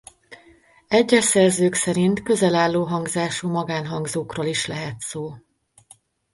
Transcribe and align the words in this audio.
Egyes 0.87 1.23
szerzők 1.23 1.73
szerint 1.73 2.23
közelálló 2.23 2.83
hangzású 2.83 3.49
magánhangzókról 3.49 4.45
is 4.45 4.65
lehet 4.65 4.99
szó. 4.99 5.33